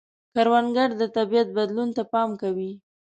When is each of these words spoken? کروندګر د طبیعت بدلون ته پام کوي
کروندګر 0.33 0.89
د 1.01 1.03
طبیعت 1.15 1.47
بدلون 1.57 1.89
ته 1.95 2.03
پام 2.13 2.29
کوي 2.41 2.71